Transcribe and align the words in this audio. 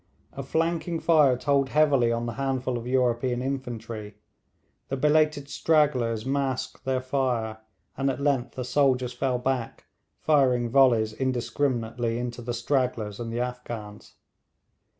A 0.33 0.41
flanking 0.41 0.99
fire 0.99 1.37
told 1.37 1.69
heavily 1.69 2.11
on 2.11 2.25
the 2.25 2.31
handful 2.33 2.75
of 2.75 2.87
European 2.87 3.39
infantry. 3.43 4.15
The 4.89 4.97
belated 4.97 5.47
stragglers 5.47 6.25
masked 6.25 6.85
their 6.85 7.01
fire, 7.01 7.59
and 7.95 8.09
at 8.09 8.19
length 8.19 8.55
the 8.55 8.63
soldiers 8.65 9.13
fell 9.13 9.37
back, 9.37 9.85
firing 10.17 10.71
volleys 10.71 11.13
indiscriminately 11.13 12.17
into 12.17 12.41
the 12.41 12.51
stragglers 12.55 13.19
and 13.19 13.31
the 13.31 13.41
Afghans. 13.41 14.15